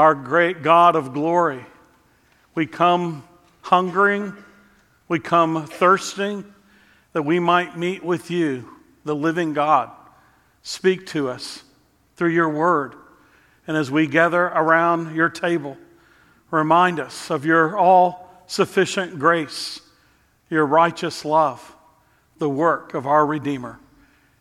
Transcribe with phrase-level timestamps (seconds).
[0.00, 1.64] our great God of glory.
[2.54, 3.22] We come
[3.60, 4.34] hungering,
[5.08, 6.42] we come thirsting,
[7.12, 8.66] that we might meet with you,
[9.04, 9.90] the living God.
[10.62, 11.64] Speak to us
[12.16, 12.94] through your word.
[13.66, 15.76] And as we gather around your table,
[16.50, 19.82] remind us of your all sufficient grace,
[20.48, 21.76] your righteous love,
[22.38, 23.78] the work of our Redeemer.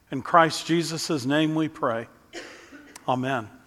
[0.10, 2.07] In Christ Jesus' name we pray.
[3.10, 3.59] Amen.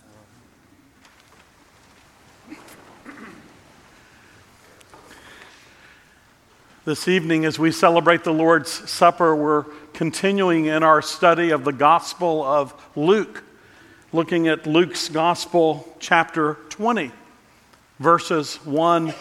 [6.85, 11.72] This evening, as we celebrate the Lord's Supper, we're continuing in our study of the
[11.72, 13.45] Gospel of Luke,
[14.13, 17.13] looking at Luke's Gospel, chapter 20,
[18.00, 19.14] verses 1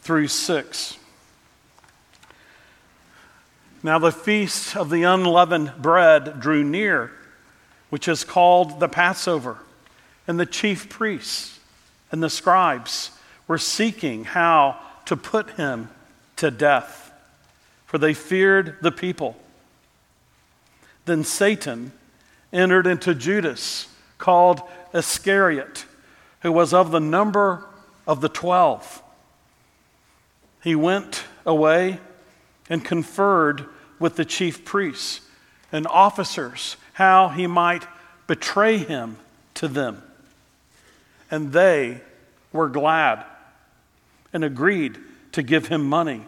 [0.00, 0.98] through 6.
[3.82, 7.10] Now, the feast of the unleavened bread drew near,
[7.88, 9.60] which is called the Passover,
[10.28, 11.58] and the chief priests
[12.12, 13.12] and the scribes
[13.48, 15.88] were seeking how to put him
[16.40, 17.12] to death,
[17.86, 19.36] for they feared the people.
[21.04, 21.92] Then Satan
[22.52, 23.88] entered into Judas,
[24.18, 24.60] called
[24.92, 25.86] Iscariot,
[26.40, 27.64] who was of the number
[28.06, 29.02] of the twelve.
[30.62, 32.00] He went away
[32.68, 33.66] and conferred
[33.98, 35.20] with the chief priests
[35.72, 37.86] and officers how he might
[38.26, 39.16] betray him
[39.54, 40.02] to them.
[41.30, 42.00] And they
[42.52, 43.24] were glad
[44.32, 44.98] and agreed
[45.32, 46.24] to give him money.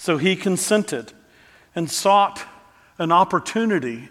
[0.00, 1.12] So he consented
[1.74, 2.42] and sought
[2.96, 4.08] an opportunity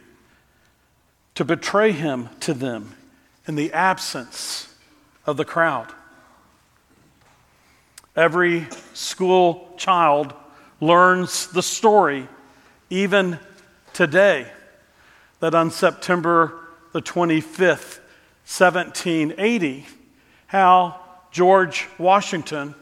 [1.34, 2.94] to betray him to them
[3.48, 4.72] in the absence
[5.26, 5.92] of the crowd.
[8.16, 10.36] Every school child
[10.80, 12.28] learns the story,
[12.92, 13.40] even
[13.92, 14.46] today,
[15.40, 16.54] that on September
[16.92, 17.98] the 25th,
[18.46, 19.88] 1780,
[20.46, 22.76] how George Washington,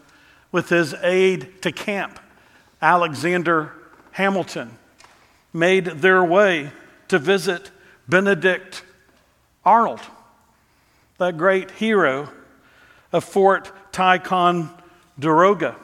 [0.52, 2.20] with his aide to camp,
[2.80, 3.72] Alexander
[4.12, 4.78] Hamilton
[5.52, 6.70] made their way
[7.08, 7.70] to visit
[8.08, 8.82] Benedict
[9.64, 10.00] Arnold,
[11.18, 12.30] that great hero
[13.12, 15.76] of Fort Ticonderoga,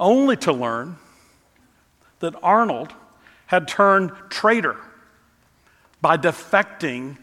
[0.00, 0.96] only to learn
[2.18, 2.92] that Arnold
[3.46, 4.76] had turned traitor
[6.00, 7.16] by defecting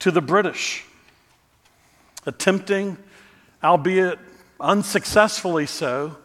[0.00, 0.84] to the British,
[2.26, 2.96] attempting,
[3.62, 4.18] albeit
[4.58, 6.16] unsuccessfully so,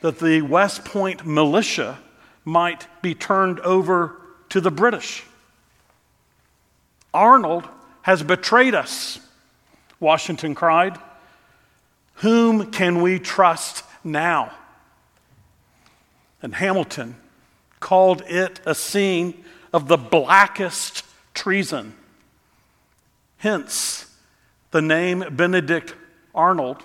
[0.00, 1.98] that the West Point militia
[2.44, 4.16] might be turned over
[4.48, 5.24] to the British.
[7.12, 7.68] Arnold
[8.02, 9.20] has betrayed us,
[9.98, 10.98] Washington cried.
[12.14, 14.52] Whom can we trust now?
[16.42, 17.16] And Hamilton
[17.80, 21.94] called it a scene of the blackest treason.
[23.38, 24.14] Hence,
[24.70, 25.94] the name Benedict
[26.34, 26.82] Arnold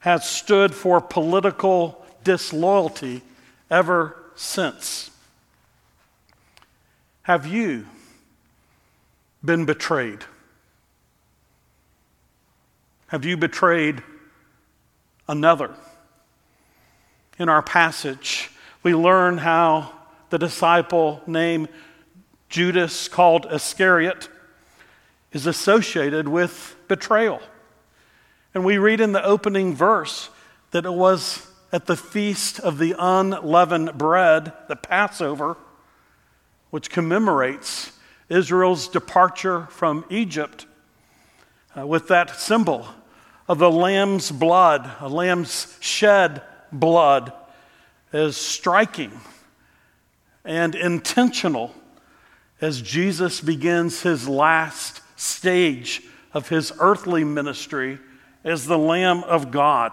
[0.00, 3.22] has stood for political disloyalty
[3.70, 5.12] ever since.
[7.22, 7.86] Have you
[9.44, 10.24] been betrayed?
[13.06, 14.02] Have you betrayed
[15.28, 15.72] another?
[17.38, 18.50] In our passage,
[18.82, 19.92] we learn how
[20.30, 21.68] the disciple named
[22.48, 24.28] Judas, called Iscariot,
[25.30, 27.40] is associated with betrayal.
[28.52, 30.28] And we read in the opening verse
[30.72, 35.58] that it was at the feast of the unleavened bread, the Passover,
[36.70, 37.92] which commemorates
[38.30, 40.64] Israel's departure from Egypt,
[41.76, 42.88] uh, with that symbol
[43.46, 46.40] of the lamb's blood, a lamb's shed
[46.72, 47.30] blood,
[48.10, 49.12] is striking
[50.46, 51.74] and intentional
[52.58, 57.98] as Jesus begins his last stage of his earthly ministry
[58.44, 59.92] as the Lamb of God.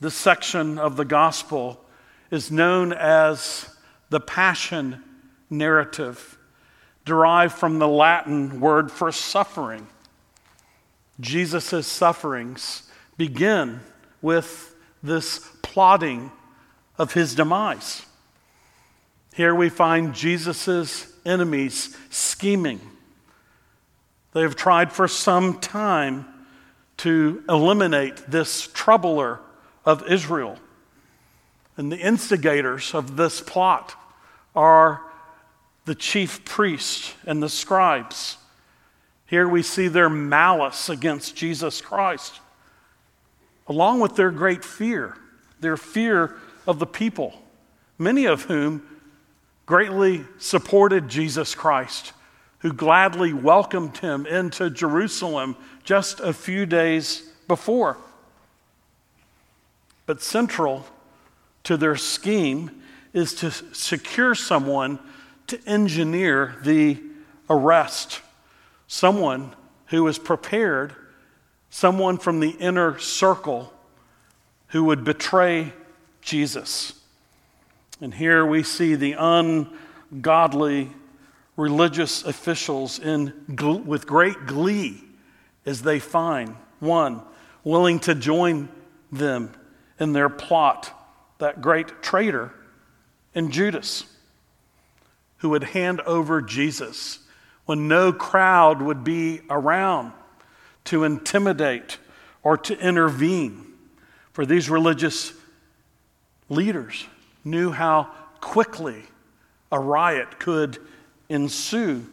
[0.00, 1.84] This section of the gospel
[2.30, 3.68] is known as
[4.08, 5.02] the Passion
[5.50, 6.38] narrative,
[7.04, 9.86] derived from the Latin word for suffering.
[11.20, 13.80] Jesus' sufferings begin
[14.22, 16.32] with this plotting
[16.96, 18.06] of his demise.
[19.34, 22.80] Here we find Jesus' enemies scheming.
[24.32, 26.26] They have tried for some time
[26.98, 29.40] to eliminate this troubler
[29.84, 30.58] of Israel.
[31.76, 33.94] And the instigators of this plot
[34.54, 35.02] are
[35.84, 38.36] the chief priests and the scribes.
[39.26, 42.40] Here we see their malice against Jesus Christ,
[43.66, 45.16] along with their great fear,
[45.60, 46.36] their fear
[46.66, 47.32] of the people,
[47.98, 48.82] many of whom
[49.66, 52.12] greatly supported Jesus Christ,
[52.58, 57.96] who gladly welcomed him into Jerusalem just a few days before.
[60.10, 60.86] But central
[61.62, 64.98] to their scheme is to secure someone
[65.46, 67.00] to engineer the
[67.48, 68.20] arrest,
[68.88, 69.54] someone
[69.86, 70.96] who is prepared,
[71.70, 73.72] someone from the inner circle
[74.70, 75.74] who would betray
[76.22, 76.92] Jesus.
[78.00, 80.90] And here we see the ungodly
[81.56, 83.32] religious officials in,
[83.86, 85.04] with great glee
[85.64, 87.22] as they find one
[87.62, 88.68] willing to join
[89.12, 89.52] them
[90.00, 90.92] in their plot,
[91.38, 92.52] that great traitor
[93.34, 94.04] in Judas,
[95.38, 97.20] who would hand over Jesus
[97.66, 100.12] when no crowd would be around
[100.84, 101.98] to intimidate
[102.42, 103.64] or to intervene.
[104.32, 105.32] For these religious
[106.48, 107.06] leaders
[107.44, 108.10] knew how
[108.40, 109.04] quickly
[109.70, 110.78] a riot could
[111.28, 112.06] ensue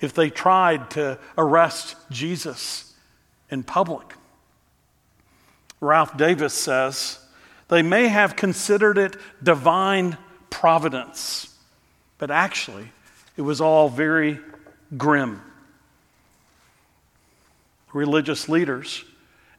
[0.00, 2.94] if they tried to arrest Jesus
[3.50, 4.14] in public.
[5.80, 7.20] Ralph Davis says,
[7.68, 10.16] they may have considered it divine
[10.50, 11.54] providence,
[12.18, 12.90] but actually,
[13.36, 14.38] it was all very
[14.96, 15.40] grim.
[17.92, 19.04] Religious leaders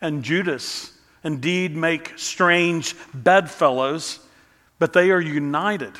[0.02, 0.92] and Judas
[1.24, 4.19] indeed make strange bedfellows,
[4.78, 5.94] but they are united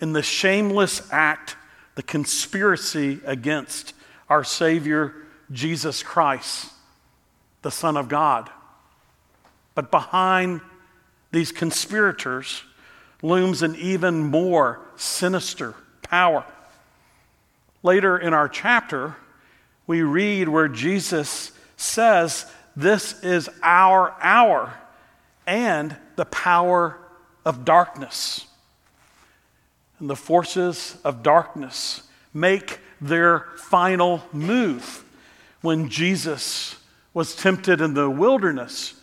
[0.00, 1.56] in the shameless act
[1.94, 3.94] the conspiracy against
[4.28, 5.14] our Savior
[5.52, 6.72] Jesus Christ,
[7.62, 8.48] the Son of God.
[9.74, 10.60] But behind
[11.32, 12.62] these conspirators
[13.22, 16.44] looms an even more sinister power.
[17.82, 19.16] Later in our chapter,
[19.86, 24.74] we read where Jesus says, This is our hour
[25.46, 26.98] and the power
[27.44, 28.46] of darkness
[30.00, 32.02] and the forces of darkness
[32.34, 35.04] make their final move.
[35.60, 36.76] When Jesus
[37.12, 38.99] was tempted in the wilderness,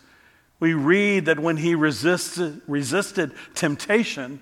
[0.59, 4.41] we read that when he resisted, resisted temptation,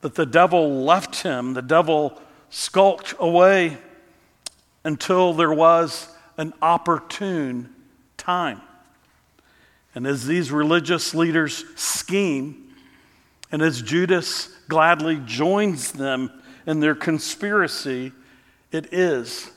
[0.00, 2.20] that the devil left him, the devil
[2.50, 3.78] skulked away
[4.84, 7.68] until there was an opportune
[8.16, 8.62] time.
[9.94, 12.74] And as these religious leaders scheme,
[13.50, 16.30] and as Judas gladly joins them
[16.66, 18.12] in their conspiracy,
[18.70, 19.50] it is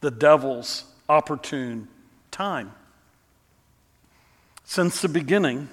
[0.00, 1.88] the devil's opportune
[2.30, 2.72] time.
[4.64, 5.68] Since the beginning,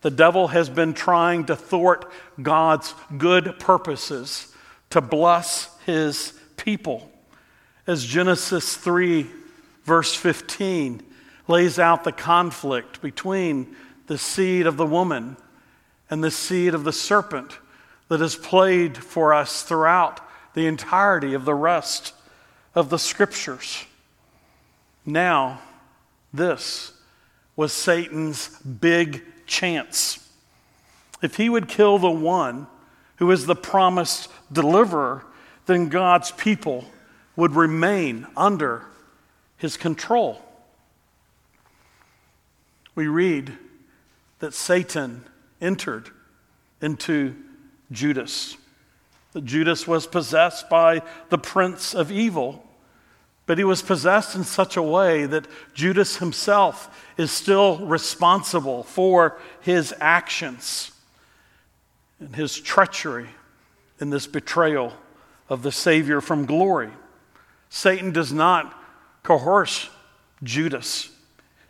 [0.00, 4.54] the devil has been trying to thwart God's good purposes
[4.90, 7.10] to bless his people.
[7.86, 9.26] As Genesis 3,
[9.84, 11.02] verse 15,
[11.48, 13.74] lays out the conflict between
[14.06, 15.36] the seed of the woman
[16.10, 17.58] and the seed of the serpent
[18.08, 20.20] that is played for us throughout
[20.54, 22.14] the entirety of the rest
[22.74, 23.84] of the scriptures.
[25.04, 25.60] Now,
[26.32, 26.92] this
[27.58, 30.30] was Satan's big chance.
[31.20, 32.68] If he would kill the one
[33.16, 35.24] who is the promised deliverer,
[35.66, 36.84] then God's people
[37.34, 38.84] would remain under
[39.56, 40.40] his control.
[42.94, 43.58] We read
[44.38, 45.24] that Satan
[45.60, 46.10] entered
[46.80, 47.34] into
[47.90, 48.56] Judas.
[49.32, 52.67] That Judas was possessed by the prince of evil,
[53.48, 59.38] but he was possessed in such a way that Judas himself is still responsible for
[59.62, 60.92] his actions
[62.20, 63.30] and his treachery
[64.00, 64.92] in this betrayal
[65.48, 66.90] of the Savior from glory.
[67.70, 68.78] Satan does not
[69.22, 69.88] coerce
[70.42, 71.08] Judas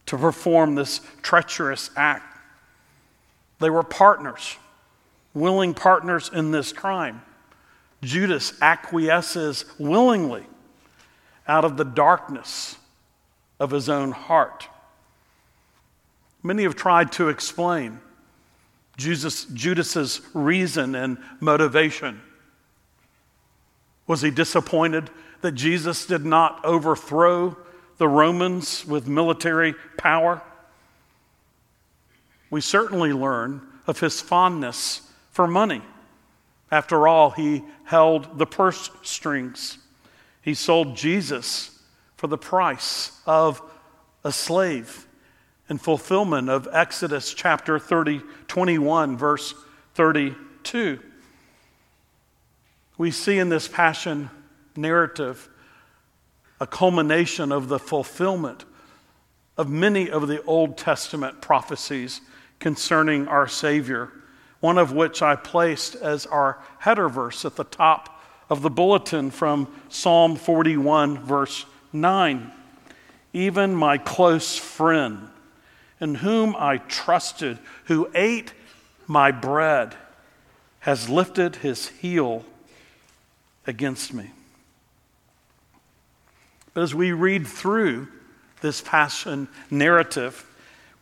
[0.07, 2.41] to perform this treacherous act.
[3.61, 4.57] They were partners
[5.33, 7.23] willing partners in this crime.
[8.03, 10.45] Judas acquiesces willingly
[11.49, 12.77] out of the darkness
[13.59, 14.69] of his own heart.
[16.43, 18.01] Many have tried to explain
[18.97, 22.21] Jesus, Judas's reason and motivation.
[24.07, 25.09] Was he disappointed
[25.41, 27.57] that Jesus did not overthrow
[27.99, 30.43] the Romans with military power?
[32.51, 35.83] We certainly learn of his fondness for money.
[36.71, 39.79] After all, he held the purse strings.
[40.43, 41.79] He sold Jesus
[42.17, 43.63] for the price of
[44.25, 45.07] a slave
[45.69, 49.55] in fulfillment of Exodus chapter 30, 21, verse
[49.95, 51.01] 32.
[52.97, 54.31] We see in this passion
[54.75, 55.49] narrative
[56.61, 58.65] a culmination of the fulfillment
[59.57, 62.21] of many of the Old Testament prophecies
[62.59, 64.13] concerning our Savior
[64.61, 68.18] one of which I placed as our header verse at the top
[68.51, 72.53] of the bulletin from Psalm 41, verse 9.
[73.33, 75.29] even my close friend,
[76.01, 78.53] in whom I trusted, who ate
[79.07, 79.95] my bread,
[80.81, 82.45] has lifted his heel
[83.67, 84.31] against me.
[86.73, 88.09] But as we read through
[88.61, 90.47] this passion narrative,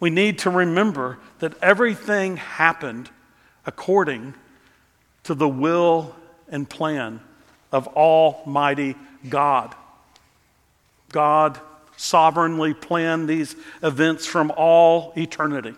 [0.01, 3.11] we need to remember that everything happened
[3.65, 4.35] according
[5.25, 6.15] to the will
[6.49, 7.21] and plan
[7.73, 8.97] of Almighty
[9.29, 9.75] God.
[11.13, 11.61] God
[11.97, 15.75] sovereignly planned these events from all eternity.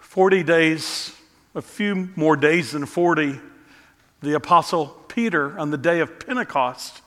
[0.00, 1.14] 40 days,
[1.54, 3.38] a few more days than 40,
[4.22, 7.02] the Apostle Peter on the day of Pentecost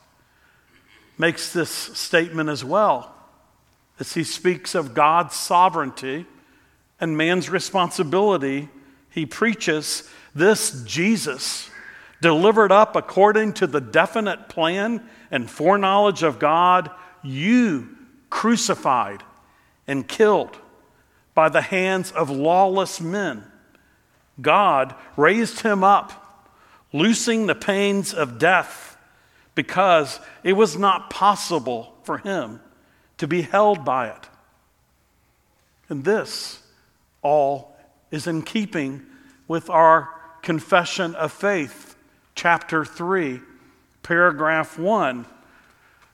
[1.18, 3.14] makes this statement as well
[4.00, 6.26] as he speaks of God's sovereignty
[7.00, 8.70] and man's responsibility.
[9.10, 11.70] He preaches this Jesus,
[12.22, 16.90] delivered up according to the definite plan and foreknowledge of God,
[17.24, 17.98] you
[18.30, 19.24] crucified
[19.88, 20.58] and killed
[21.34, 23.44] by the hands of lawless men.
[24.40, 26.50] God raised him up,
[26.94, 28.98] loosing the pains of death,
[29.56, 32.60] because it was not possible for him
[33.18, 34.30] to be held by it.
[35.90, 36.62] And this
[37.22, 37.76] all
[38.10, 39.06] is in keeping
[39.48, 40.10] with our
[40.42, 41.91] confession of faith,
[42.42, 43.40] chapter 3,
[44.02, 45.28] paragraph 1.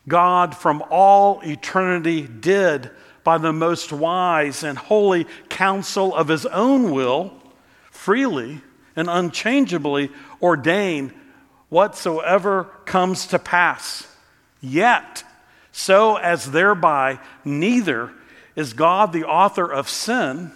[0.09, 2.91] God from all eternity did
[3.23, 7.31] by the most wise and holy counsel of his own will,
[7.91, 8.59] freely
[8.93, 11.13] and unchangeably ordain
[11.69, 14.13] whatsoever comes to pass.
[14.59, 15.23] Yet,
[15.71, 18.11] so as thereby neither
[18.53, 20.51] is God the author of sin,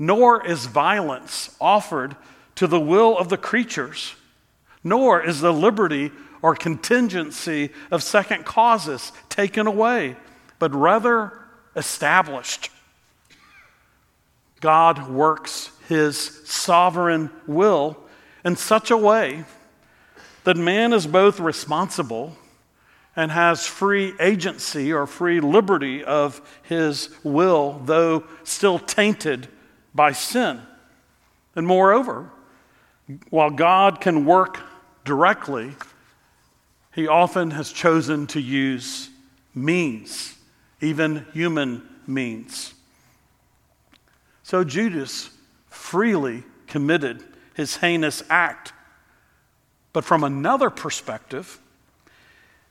[0.00, 2.16] nor is violence offered
[2.56, 4.16] to the will of the creatures,
[4.84, 6.10] nor is the liberty
[6.42, 10.16] or contingency of second causes taken away,
[10.58, 11.32] but rather
[11.76, 12.70] established.
[14.60, 17.96] God works his sovereign will
[18.44, 19.44] in such a way
[20.44, 22.36] that man is both responsible
[23.14, 29.48] and has free agency or free liberty of his will, though still tainted
[29.94, 30.60] by sin.
[31.54, 32.30] And moreover,
[33.28, 34.58] while God can work
[35.04, 35.74] directly,
[36.94, 39.08] he often has chosen to use
[39.54, 40.36] means
[40.82, 42.74] even human means.
[44.42, 45.30] So Judas
[45.70, 48.72] freely committed his heinous act.
[49.92, 51.58] But from another perspective,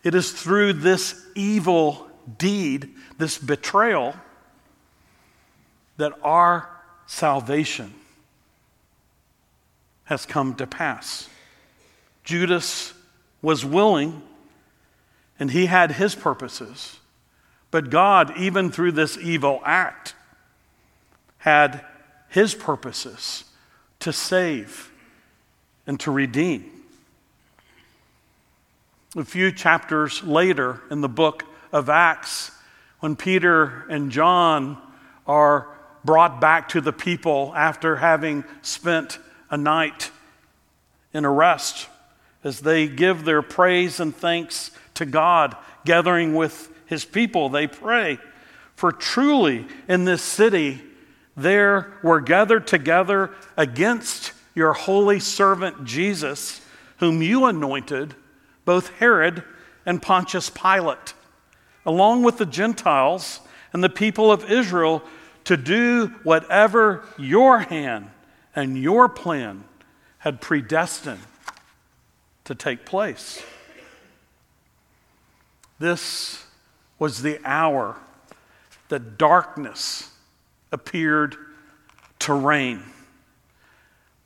[0.03, 2.07] it is through this evil
[2.37, 4.15] deed, this betrayal,
[5.97, 6.69] that our
[7.05, 7.93] salvation
[10.05, 11.29] has come to pass.
[12.23, 12.93] Judas
[13.41, 14.21] was willing,
[15.39, 16.99] and he had his purposes.
[17.71, 20.13] But God, even through this evil act,
[21.39, 21.83] had
[22.29, 23.45] his purposes
[23.99, 24.91] to save
[25.87, 26.69] and to redeem.
[29.15, 32.51] A few chapters later in the book of Acts,
[32.99, 34.77] when Peter and John
[35.27, 35.67] are
[36.05, 40.11] brought back to the people after having spent a night
[41.13, 41.89] in arrest,
[42.43, 45.55] as they give their praise and thanks to God,
[45.85, 48.19] gathering with his people, they pray.
[48.75, 50.81] For truly in this city
[51.37, 56.65] there were gathered together against your holy servant Jesus,
[56.97, 58.15] whom you anointed,
[58.65, 59.43] both Herod
[59.85, 61.13] and Pontius Pilate,
[61.85, 63.39] along with the Gentiles
[63.71, 65.01] and the people of Israel,
[65.45, 68.09] to do whatever your hand
[68.55, 69.63] and your plan
[70.19, 71.21] had predestined
[72.51, 73.41] to take place.
[75.79, 76.45] This
[76.99, 77.97] was the hour
[78.89, 80.11] that darkness
[80.69, 81.37] appeared
[82.19, 82.83] to reign.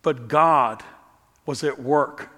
[0.02, 0.82] But God
[1.46, 2.32] was at work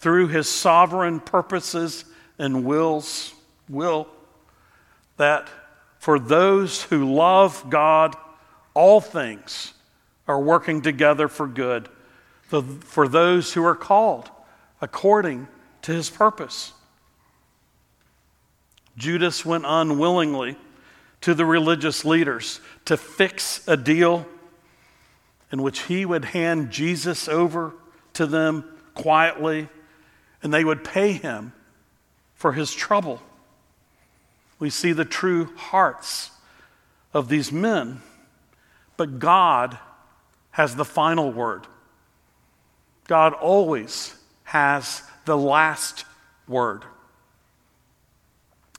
[0.00, 2.04] through his sovereign purposes
[2.36, 3.32] and wills,
[3.68, 4.08] will
[5.18, 5.48] that
[6.00, 8.16] for those who love God,
[8.74, 9.72] all things
[10.26, 11.88] are working together for good,
[12.42, 14.30] for those who are called
[14.80, 15.48] according
[15.82, 16.72] to his purpose.
[18.96, 20.56] Judas went unwillingly
[21.20, 24.26] to the religious leaders to fix a deal
[25.50, 27.74] in which he would hand Jesus over
[28.14, 29.68] to them quietly
[30.42, 31.52] and they would pay him
[32.34, 33.20] for his trouble.
[34.58, 36.30] We see the true hearts
[37.14, 38.02] of these men,
[38.96, 39.78] but God
[40.50, 41.66] has the final word.
[43.06, 44.14] God always
[44.48, 46.06] has the last
[46.48, 46.82] word.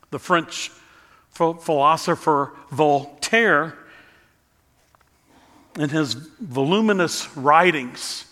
[0.10, 0.72] The French
[1.30, 3.78] philosopher Voltaire,
[5.78, 8.26] in his voluminous writings,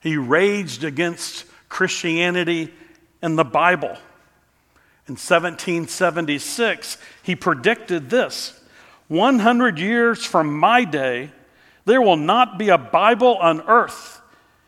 [0.00, 2.72] he raged against Christianity
[3.20, 3.98] and the Bible.
[5.06, 8.58] In 1776, he predicted this
[9.08, 11.30] 100 years from my day,
[11.84, 14.19] there will not be a Bible on earth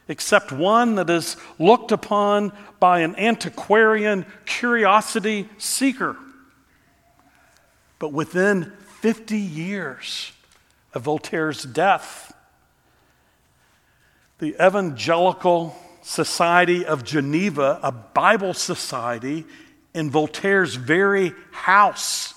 [0.08, 6.16] except one that is looked upon by an antiquarian curiosity seeker.
[7.98, 10.32] But within 50 years
[10.92, 12.32] of Voltaire's death,
[14.38, 19.44] the Evangelical Society of Geneva, a Bible society
[19.94, 22.34] in Voltaire's very house,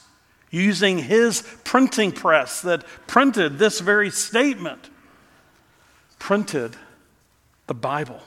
[0.51, 4.89] using his printing press that printed this very statement,
[6.19, 6.75] printed
[7.67, 8.21] the Bible.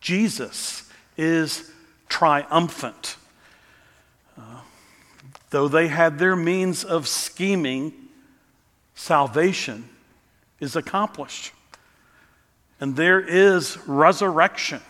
[0.00, 1.70] Jesus is
[2.08, 3.16] triumphant.
[4.38, 4.60] Uh,
[5.50, 7.92] though they had their means of scheming,
[8.94, 9.88] salvation
[10.60, 11.52] is accomplished.
[12.80, 14.80] And there is resurrection.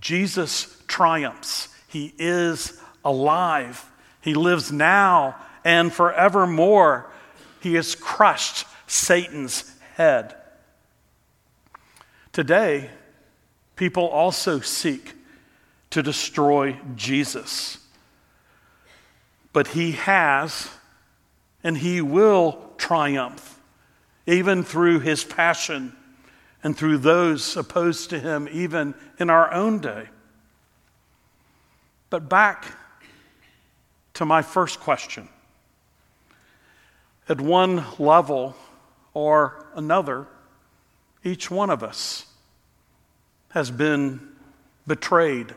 [0.00, 1.68] Jesus triumphs.
[1.88, 3.84] He is alive.
[4.20, 7.10] He lives now and forevermore.
[7.60, 10.34] He has crushed Satan's head.
[12.32, 12.90] Today,
[13.76, 15.14] people also seek
[15.90, 17.78] to destroy Jesus.
[19.52, 20.70] But he has
[21.62, 23.60] and he will triumph,
[24.26, 25.94] even through his passion
[26.64, 30.08] and through those opposed to him, even in our own day.
[32.08, 32.66] But back
[34.14, 35.28] to my first question.
[37.28, 38.56] At one level
[39.14, 40.26] or another,
[41.24, 42.26] each one of us
[43.50, 44.20] has been
[44.86, 45.54] betrayed,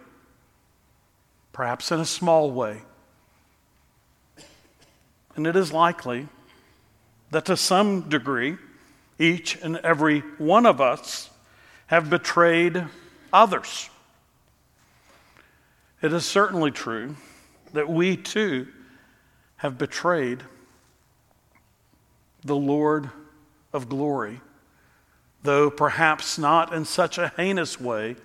[1.53, 2.81] perhaps in a small way.
[5.36, 6.27] And it is likely
[7.31, 8.57] that to some degree,
[9.17, 11.30] each and every one of us
[11.88, 12.86] have betrayed
[13.34, 13.89] others.
[16.01, 17.15] It is certainly true
[17.73, 18.67] that we too
[19.58, 20.43] have betrayed
[22.43, 23.10] the Lord
[23.73, 24.39] of glory
[25.45, 28.15] though perhaps not in such a heinous way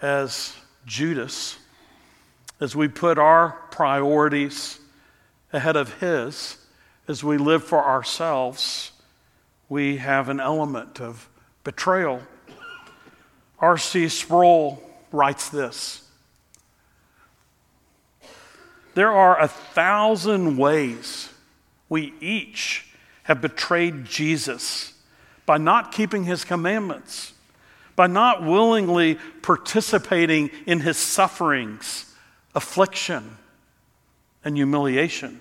[0.00, 0.54] as
[0.86, 1.58] Judas,
[2.60, 4.78] as we put our priorities
[5.52, 6.56] ahead of his,
[7.06, 8.92] as we live for ourselves,
[9.68, 11.28] we have an element of
[11.64, 12.22] betrayal.
[13.58, 14.08] R.C.
[14.08, 16.02] Sproul writes this
[18.94, 21.30] There are a thousand ways
[21.88, 22.86] we each
[23.24, 24.94] have betrayed Jesus
[25.48, 27.32] by not keeping his commandments,
[27.96, 32.14] by not willingly participating in his sufferings,
[32.54, 33.38] affliction,
[34.44, 35.40] and humiliation,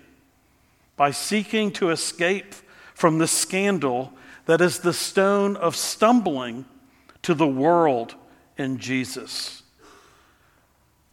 [0.95, 2.55] by seeking to escape
[2.93, 4.13] from the scandal
[4.45, 6.63] that is the stone of stumbling
[7.21, 8.15] to the world
[8.57, 9.61] in Jesus.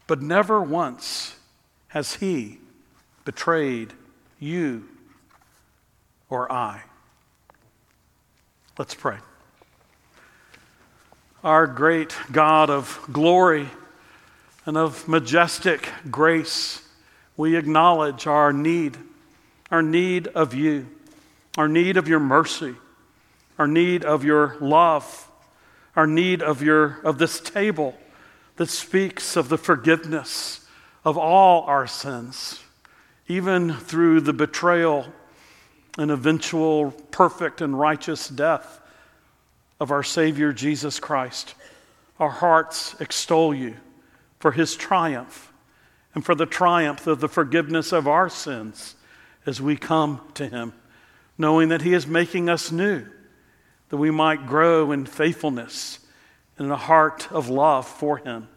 [0.07, 1.35] But never once
[1.89, 2.61] has he
[3.25, 3.93] betrayed
[4.39, 4.89] you
[6.31, 6.85] or I.
[8.77, 9.19] Let's pray.
[11.45, 13.69] Our great God of glory
[14.67, 16.83] and of majestic grace,
[17.37, 18.97] we acknowledge our need,
[19.71, 20.89] our need of you,
[21.57, 22.75] our need of your mercy,
[23.61, 25.29] our need of your love,
[25.95, 27.97] our need of, your, of this table
[28.57, 30.67] that speaks of the forgiveness
[31.05, 32.61] of all our sins,
[33.29, 35.07] even through the betrayal
[35.97, 38.81] and eventual perfect and righteous death
[39.81, 41.55] of our Savior Jesus Christ.
[42.19, 43.77] Our hearts extol you
[44.39, 45.53] for his triumph
[46.15, 48.95] and for the triumph of the forgiveness of our sins
[49.47, 50.73] as we come to him,
[51.37, 53.05] knowing that he is making us new,
[53.89, 55.99] that we might grow in faithfulness
[56.57, 58.49] and in a heart of love for him.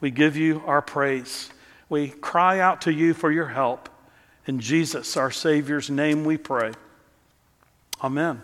[0.00, 1.50] We give you our praise.
[1.88, 3.88] We cry out to you for your help.
[4.46, 6.72] In Jesus, our Savior's name, we pray.
[8.02, 8.42] Amen.